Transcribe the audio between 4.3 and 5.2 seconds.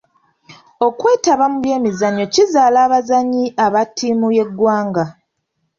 y'eggwanga.